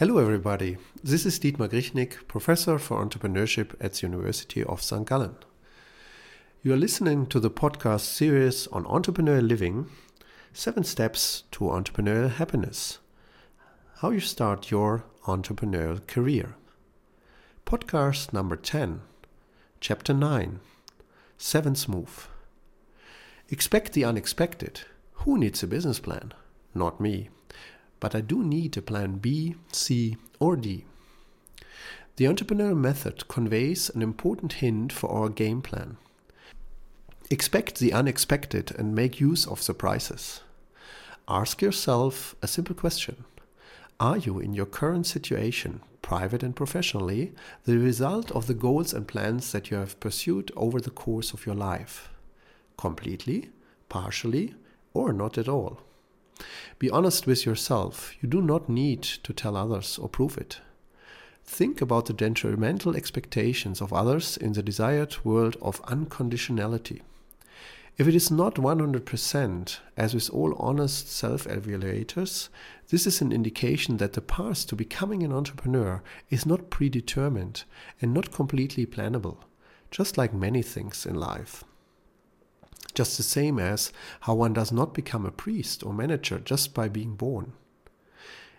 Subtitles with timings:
[0.00, 0.78] Hello, everybody.
[1.04, 5.06] This is Dietmar Grichnik, Professor for Entrepreneurship at the University of St.
[5.06, 5.36] Gallen.
[6.62, 9.90] You are listening to the podcast series on entrepreneurial living
[10.54, 12.98] Seven Steps to Entrepreneurial Happiness
[13.96, 16.54] How You Start Your Entrepreneurial Career.
[17.66, 19.02] Podcast number 10,
[19.80, 20.60] Chapter 9
[21.36, 22.30] Seventh Move.
[23.50, 24.80] Expect the unexpected.
[25.26, 26.32] Who needs a business plan?
[26.74, 27.28] Not me
[28.00, 30.84] but I do need a plan B, C, or D.
[32.16, 35.96] The entrepreneurial method conveys an important hint for our game plan.
[37.30, 40.40] Expect the unexpected and make use of surprises.
[41.28, 43.24] Ask yourself a simple question
[44.00, 47.32] Are you, in your current situation, private and professionally,
[47.64, 51.46] the result of the goals and plans that you have pursued over the course of
[51.46, 52.10] your life?
[52.76, 53.50] Completely,
[53.88, 54.54] partially,
[54.92, 55.80] or not at all?
[56.80, 58.14] Be honest with yourself.
[58.22, 60.60] You do not need to tell others or prove it.
[61.44, 67.02] Think about the detrimental expectations of others in the desired world of unconditionality.
[67.98, 72.48] If it is not 100%, as with all honest self evaluators,
[72.88, 77.64] this is an indication that the path to becoming an entrepreneur is not predetermined
[78.00, 79.36] and not completely plannable,
[79.90, 81.62] just like many things in life.
[83.00, 86.86] Just the same as how one does not become a priest or manager just by
[86.86, 87.54] being born.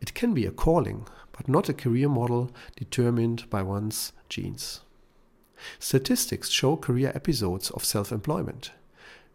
[0.00, 4.80] It can be a calling, but not a career model determined by one's genes.
[5.78, 8.70] Statistics show career episodes of self employment.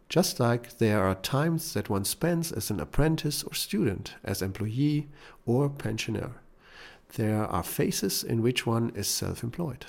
[0.08, 5.06] Just like there are times that one spends as an apprentice or student, as employee
[5.46, 6.42] or pensioner,
[7.14, 9.86] there are phases in which one is self employed.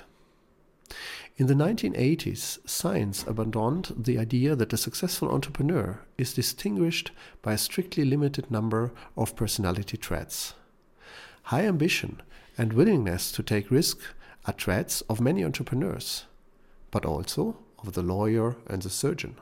[1.36, 7.58] In the 1980s, science abandoned the idea that a successful entrepreneur is distinguished by a
[7.58, 10.54] strictly limited number of personality traits.
[11.44, 12.20] High ambition
[12.58, 13.98] and willingness to take risk
[14.44, 16.24] are traits of many entrepreneurs,
[16.90, 19.36] but also of the lawyer and the surgeon.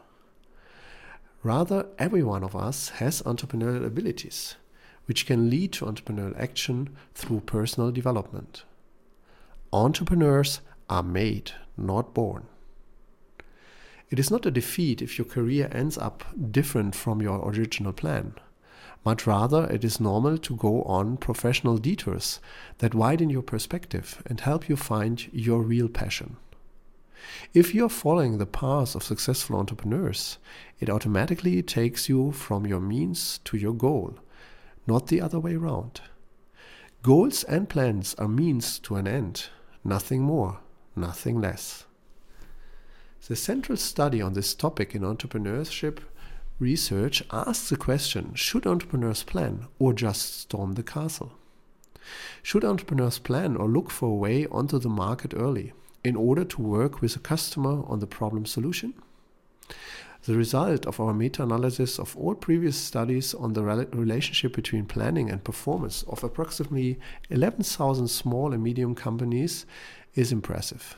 [1.42, 4.56] Rather, every one of us has entrepreneurial abilities,
[5.06, 8.64] which can lead to entrepreneurial action through personal development.
[9.72, 12.46] Entrepreneurs are made, not born.
[14.10, 18.34] It is not a defeat if your career ends up different from your original plan.
[19.04, 22.40] Much rather, it is normal to go on professional detours
[22.78, 26.36] that widen your perspective and help you find your real passion.
[27.52, 30.38] If you're following the path of successful entrepreneurs,
[30.80, 34.18] it automatically takes you from your means to your goal,
[34.86, 36.00] not the other way around.
[37.02, 39.48] Goals and plans are means to an end,
[39.84, 40.60] nothing more
[41.00, 41.84] nothing less.
[43.26, 45.98] The central study on this topic in entrepreneurship
[46.58, 51.32] research asks the question should entrepreneurs plan or just storm the castle?
[52.42, 55.72] Should entrepreneurs plan or look for a way onto the market early
[56.02, 58.94] in order to work with a customer on the problem solution?
[60.24, 65.30] The result of our meta analysis of all previous studies on the relationship between planning
[65.30, 66.98] and performance of approximately
[67.30, 69.64] 11,000 small and medium companies
[70.14, 70.96] is impressive.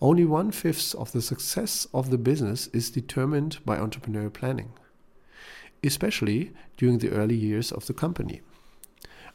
[0.00, 4.72] Only one fifth of the success of the business is determined by entrepreneurial planning,
[5.82, 8.42] especially during the early years of the company.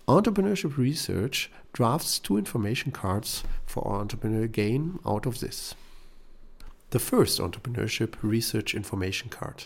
[0.08, 5.76] Entrepreneurship research drafts two information cards for our entrepreneur gain out of this.
[6.90, 9.66] The first entrepreneurship research information card.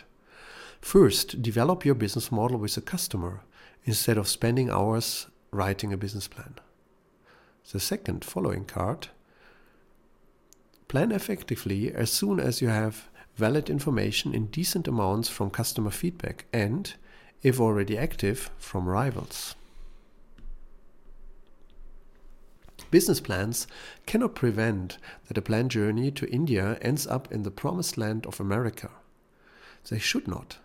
[0.82, 3.44] First, develop your business model with a customer
[3.86, 6.56] instead of spending hours writing a business plan.
[7.72, 9.08] The second following card
[10.88, 16.46] Plan effectively as soon as you have valid information in decent amounts from customer feedback
[16.54, 16.94] and,
[17.42, 19.56] if already active, from rivals.
[22.92, 23.66] Business plans
[24.06, 28.40] cannot prevent that a planned journey to India ends up in the promised land of
[28.40, 28.92] America.
[29.90, 30.58] They should not.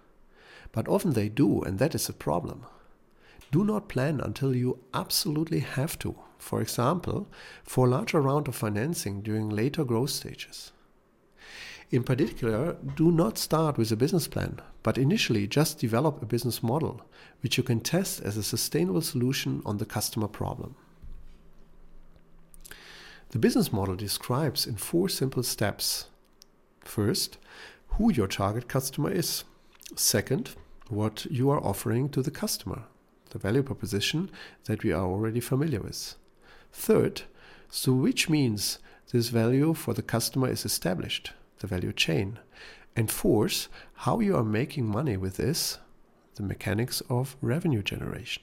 [0.73, 2.67] But often they do, and that is a problem.
[3.51, 7.29] Do not plan until you absolutely have to, for example,
[7.65, 10.73] for a larger round of financing during later growth stages.
[11.91, 16.63] In particular, do not start with a business plan, but initially just develop a business
[16.63, 17.01] model
[17.41, 20.75] which you can test as a sustainable solution on the customer problem.
[23.31, 26.09] The business model describes in four simple steps.
[26.81, 27.39] First,
[27.93, 29.45] who your target customer is.
[29.97, 30.51] Second,
[30.89, 32.85] what you are offering to the customer
[33.31, 34.31] the value proposition
[34.65, 36.15] that we are already familiar with.
[36.73, 37.23] Third,
[37.71, 38.79] so which means
[39.13, 42.39] this value for the customer is established, the value chain.
[42.95, 45.79] And fourth, how you are making money with this,
[46.35, 48.43] the mechanics of revenue generation.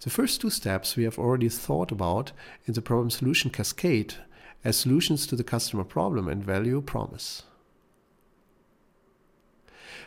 [0.00, 2.32] The first two steps we have already thought about
[2.66, 4.14] in the problem solution cascade
[4.64, 7.44] as solutions to the customer problem and value promise.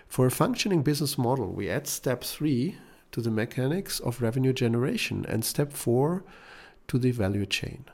[0.08, 2.78] For a functioning business model, we add step three
[3.12, 6.24] to the mechanics of revenue generation and step four
[6.88, 7.86] to the value chain.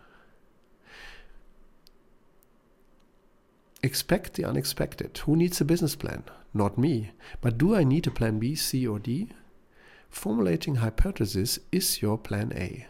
[3.83, 5.17] Expect the unexpected.
[5.19, 6.23] Who needs a business plan?
[6.53, 7.12] Not me.
[7.41, 9.29] But do I need a plan B, C, or D?
[10.09, 12.88] Formulating hypothesis is your plan A.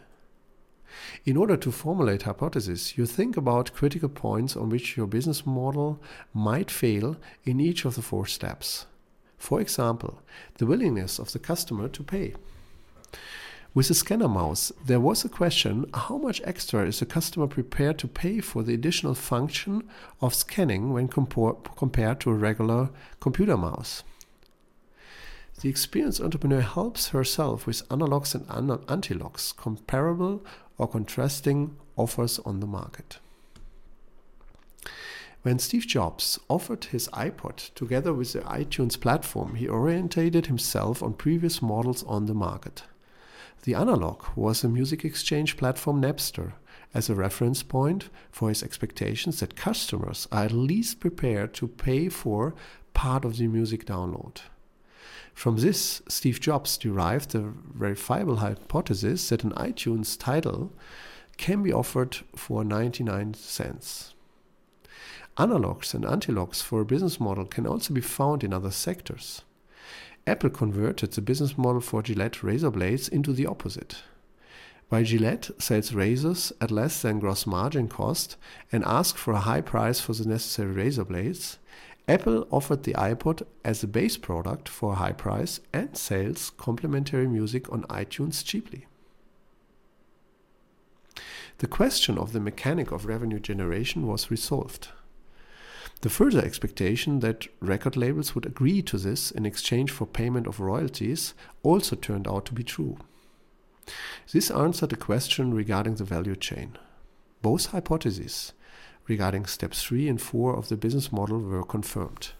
[1.26, 6.00] In order to formulate hypotheses, you think about critical points on which your business model
[6.32, 8.86] might fail in each of the four steps.
[9.38, 10.22] For example,
[10.58, 12.34] the willingness of the customer to pay.
[13.74, 17.98] With the scanner mouse, there was a question how much extra is the customer prepared
[17.98, 19.86] to pay for the additional function
[20.22, 22.88] of scanning when compared to a regular
[23.20, 24.02] computer mouse?
[25.60, 30.44] The experienced entrepreneur helps herself with analogs and antilogs, comparable
[30.78, 33.18] or contrasting offers on the market.
[35.46, 41.12] When Steve Jobs offered his iPod together with the iTunes platform, he orientated himself on
[41.12, 42.82] previous models on the market.
[43.62, 46.54] The analog was the music exchange platform Napster
[46.92, 52.08] as a reference point for his expectations that customers are at least prepared to pay
[52.08, 52.56] for
[52.92, 54.38] part of the music download.
[55.32, 60.72] From this, Steve Jobs derived the verifiable hypothesis that an iTunes title
[61.36, 64.15] can be offered for 99 cents.
[65.36, 69.42] Analogs and antilogs for a business model can also be found in other sectors.
[70.26, 74.02] Apple converted the business model for Gillette razor blades into the opposite.
[74.88, 78.36] While Gillette sells razors at less than gross margin cost
[78.72, 81.58] and asks for a high price for the necessary razor blades,
[82.08, 87.26] Apple offered the iPod as a base product for a high price and sells complementary
[87.26, 88.86] music on iTunes cheaply.
[91.58, 94.88] The question of the mechanic of revenue generation was resolved.
[96.02, 100.60] The further expectation that record labels would agree to this in exchange for payment of
[100.60, 102.98] royalties also turned out to be true.
[104.32, 106.76] This answered the question regarding the value chain.
[107.42, 108.52] Both hypotheses
[109.06, 112.32] regarding steps 3 and 4 of the business model were confirmed.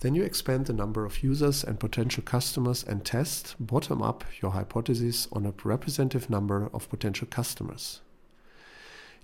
[0.00, 4.50] Then you expand the number of users and potential customers and test bottom up your
[4.50, 8.00] hypothesis on a representative number of potential customers.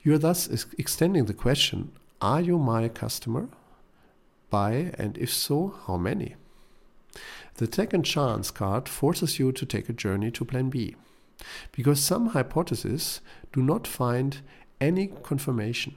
[0.03, 0.49] You are thus
[0.79, 3.49] extending the question Are you my customer?
[4.50, 6.37] By, and if so, how many?
[7.56, 10.95] The second chance card forces you to take a journey to plan B.
[11.73, 13.21] Because some hypotheses
[13.53, 14.41] do not find
[14.81, 15.97] any confirmation.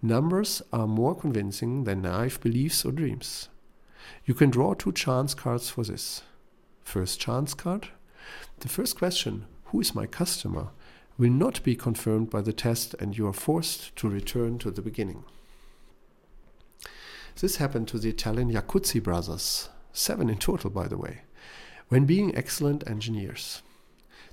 [0.00, 3.48] Numbers are more convincing than naive beliefs or dreams.
[4.24, 6.22] You can draw two chance cards for this.
[6.82, 7.88] First chance card.
[8.60, 10.68] The first question, who is my customer,
[11.18, 14.82] will not be confirmed by the test and you are forced to return to the
[14.82, 15.24] beginning.
[17.40, 21.22] This happened to the Italian Jacuzzi brothers, seven in total, by the way,
[21.88, 23.62] when being excellent engineers.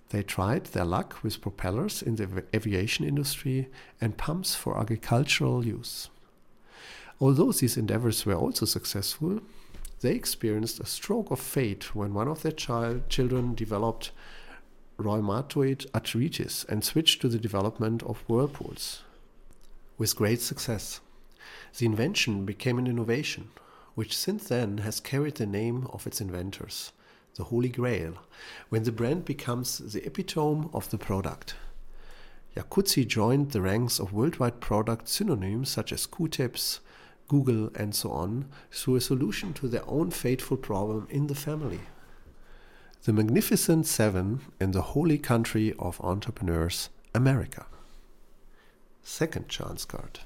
[0.10, 3.70] They tried their luck with propellers in the aviation industry
[4.02, 6.10] and pumps for agricultural use.
[7.22, 9.42] Although these endeavors were also successful,
[10.02, 14.12] they experienced a stroke of fate when one of their child, children developed
[14.99, 19.01] rheumatoid arthritis and switched to the development of whirlpools.
[19.97, 20.99] With great success,
[21.77, 23.49] the invention became an innovation,
[23.95, 26.91] which since then has carried the name of its inventors,
[27.35, 28.13] the Holy Grail,
[28.69, 31.56] when the brand becomes the epitome of the product.
[32.56, 36.79] Jacuzzi joined the ranks of worldwide product synonyms such as Q-tips,
[37.27, 41.81] Google, and so on through a solution to their own fateful problem in the family.
[43.03, 47.65] The Magnificent Seven in the holy country of entrepreneurs, America.
[49.03, 50.19] Second chance card.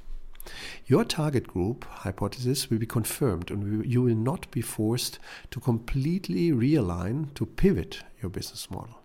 [0.87, 5.19] Your target group hypothesis will be confirmed and you will not be forced
[5.51, 8.97] to completely realign to pivot your business model.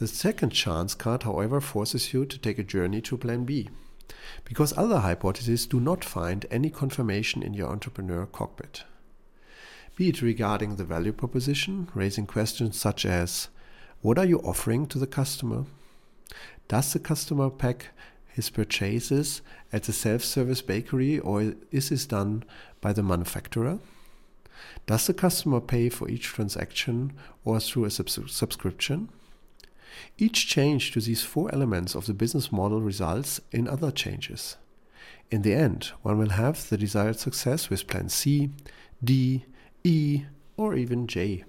[0.00, 3.68] The second chance card, however, forces you to take a journey to plan B
[4.44, 8.82] because other hypotheses do not find any confirmation in your entrepreneur cockpit
[9.94, 13.48] be it regarding the value proposition, raising questions such as
[14.00, 15.66] What are you offering to the customer?
[16.68, 17.88] Does the customer pack
[18.32, 22.44] his purchases at the self service bakery or is this done
[22.80, 23.78] by the manufacturer?
[24.86, 27.12] Does the customer pay for each transaction
[27.44, 29.10] or through a subs- subscription?
[30.16, 34.56] Each change to these four elements of the business model results in other changes.
[35.30, 38.50] In the end, one will have the desired success with plan C,
[39.04, 39.44] D,
[39.84, 40.24] E,
[40.56, 41.44] or even J.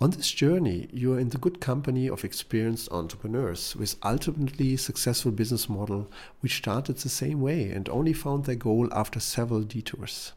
[0.00, 5.30] On this journey, you are in the good company of experienced entrepreneurs with ultimately successful
[5.30, 10.32] business model which started the same way and only found their goal after several detours.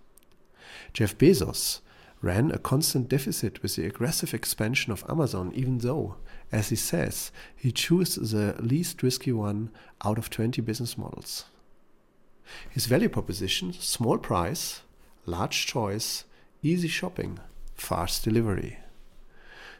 [0.93, 1.79] Jeff Bezos
[2.21, 6.15] ran a constant deficit with the aggressive expansion of Amazon even though,
[6.51, 9.71] as he says, he chose the least risky one
[10.03, 11.45] out of 20 business models.
[12.69, 14.81] His value proposition, small price,
[15.25, 16.23] large choice,
[16.61, 17.39] easy shopping,
[17.75, 18.79] fast delivery.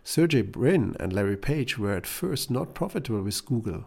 [0.04, 3.86] Sergey Brin and Larry Page were at first not profitable with Google,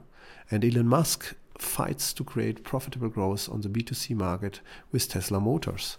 [0.51, 4.61] and Elon Musk fights to create profitable growth on the B2C market
[4.91, 5.97] with Tesla Motors,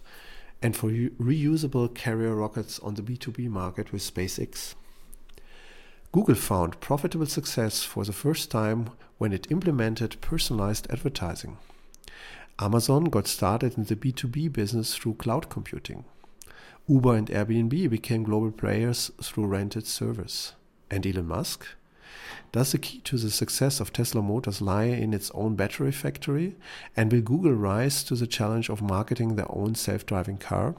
[0.61, 4.75] and for reusable carrier rockets on the B2B market with SpaceX.
[6.11, 8.89] Google found profitable success for the first time
[9.19, 11.57] when it implemented personalized advertising.
[12.61, 16.03] Amazon got started in the B2B business through cloud computing.
[16.89, 20.53] Uber and Airbnb became global players through rented service.
[20.91, 21.65] And Elon Musk?
[22.51, 26.57] Does the key to the success of Tesla Motors lie in its own battery factory?
[26.97, 30.75] And will Google rise to the challenge of marketing their own self driving car?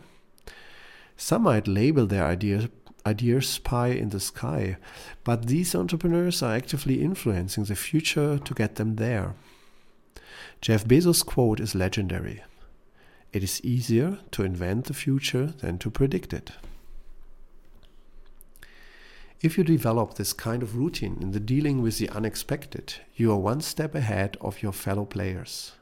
[1.16, 2.68] Some might label their ideas,
[3.06, 4.76] ideas pie in the sky,
[5.24, 9.34] but these entrepreneurs are actively influencing the future to get them there.
[10.60, 12.42] Jeff Bezos' quote is legendary
[13.32, 16.52] it is easier to invent the future than to predict it.
[19.40, 23.38] If you develop this kind of routine in the dealing with the unexpected, you are
[23.38, 25.72] one step ahead of your fellow players.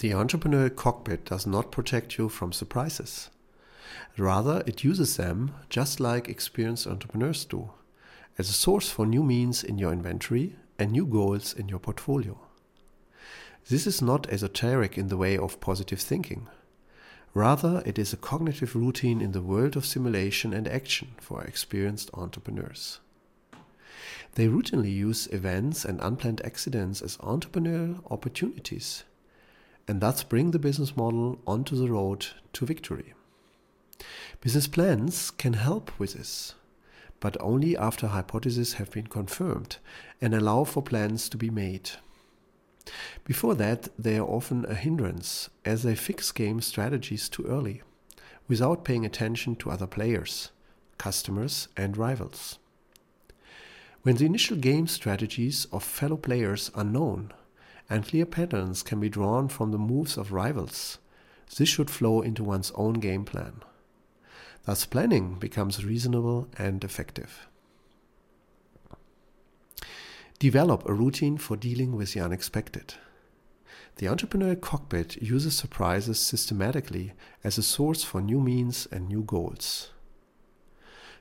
[0.00, 3.30] The entrepreneurial cockpit does not protect you from surprises.
[4.18, 7.70] Rather, it uses them, just like experienced entrepreneurs do,
[8.36, 12.45] as a source for new means in your inventory and new goals in your portfolio.
[13.68, 16.48] This is not esoteric in the way of positive thinking.
[17.34, 22.10] Rather, it is a cognitive routine in the world of simulation and action for experienced
[22.14, 23.00] entrepreneurs.
[24.34, 29.04] They routinely use events and unplanned accidents as entrepreneurial opportunities
[29.88, 33.14] and thus bring the business model onto the road to victory.
[34.40, 36.54] Business plans can help with this,
[37.20, 39.76] but only after hypotheses have been confirmed
[40.20, 41.90] and allow for plans to be made.
[43.26, 47.82] Before that, they are often a hindrance as they fix game strategies too early,
[48.46, 50.52] without paying attention to other players,
[50.96, 52.60] customers, and rivals.
[54.02, 57.32] When the initial game strategies of fellow players are known
[57.90, 60.98] and clear patterns can be drawn from the moves of rivals,
[61.56, 63.54] this should flow into one's own game plan.
[64.66, 67.48] Thus, planning becomes reasonable and effective.
[70.38, 72.94] Develop a routine for dealing with the unexpected.
[73.96, 79.90] The entrepreneurial cockpit uses surprises systematically as a source for new means and new goals.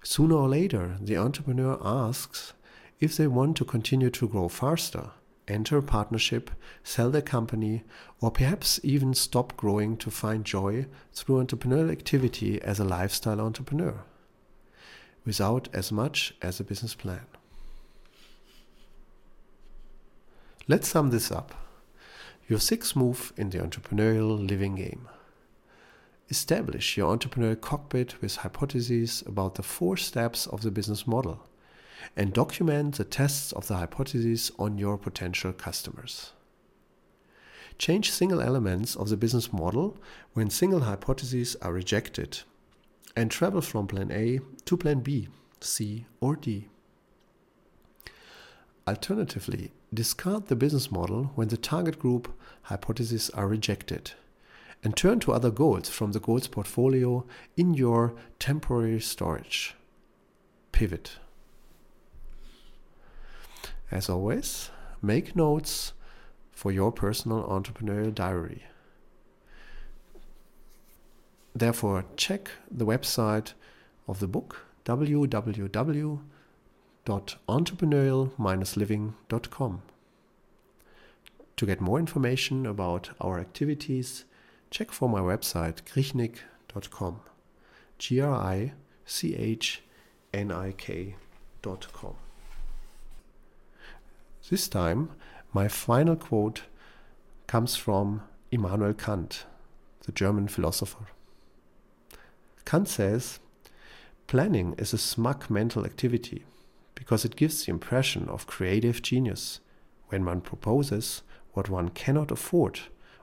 [0.04, 2.54] Sooner or later, the entrepreneur asks
[3.00, 5.12] if they want to continue to grow faster,
[5.48, 6.52] enter a partnership,
[6.84, 7.84] sell their company,
[8.20, 14.04] or perhaps even stop growing to find joy through entrepreneurial activity as a lifestyle entrepreneur,
[15.26, 17.26] without as much as a business plan.
[20.68, 21.65] Let's sum this up.
[22.48, 25.08] Your sixth move in the entrepreneurial living game.
[26.30, 31.48] Establish your entrepreneurial cockpit with hypotheses about the four steps of the business model
[32.16, 36.34] and document the tests of the hypotheses on your potential customers.
[37.80, 39.98] Change single elements of the business model
[40.34, 42.42] when single hypotheses are rejected
[43.16, 45.30] and travel from plan A to plan B,
[45.62, 46.68] C, or D.
[48.88, 52.32] Alternatively, discard the business model when the target group
[52.64, 54.12] hypotheses are rejected
[54.84, 57.26] and turn to other goals from the goals portfolio
[57.58, 59.74] in your temporary storage.
[60.72, 61.18] Pivot.
[63.90, 64.70] As always,
[65.02, 65.94] make notes
[66.52, 68.66] for your personal entrepreneurial diary.
[71.56, 73.54] Therefore, check the website
[74.08, 76.20] of the book www
[77.06, 79.82] www.entrepreneurial-living.com.
[81.58, 84.26] To get more information about our activities,
[84.72, 87.22] check for my website grichnik.com.
[87.98, 88.74] G R I
[89.06, 89.82] C H
[90.34, 92.16] N I K.com.
[94.50, 95.12] This time,
[95.54, 96.64] my final quote
[97.48, 98.22] comes from
[98.52, 99.46] Immanuel Kant,
[100.06, 101.06] the German philosopher.
[102.66, 103.40] Kant says,
[104.28, 106.44] Planning is a smug mental activity
[107.06, 109.60] because it gives the impression of creative genius
[110.08, 111.22] when one proposes
[111.54, 112.80] what one cannot afford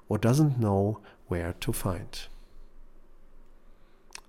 [0.08, 2.28] or doesn't know where to find.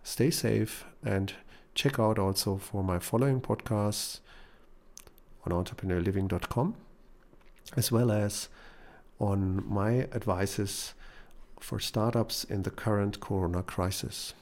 [0.02, 1.34] stay safe and
[1.76, 4.20] check out also for my following podcasts
[5.46, 6.76] on entrepreneurliving.com
[7.78, 8.50] as well as
[9.20, 10.94] on my advices
[11.60, 14.34] for startups in the current corona crisis.